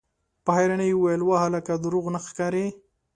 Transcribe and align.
په 0.43 0.49
حيرانۍ 0.57 0.87
يې 0.91 0.97
وويل: 0.97 1.21
وه 1.23 1.37
هلکه! 1.45 1.73
روغ 1.93 2.05
نه 2.13 2.19
ښکارې! 2.25 2.65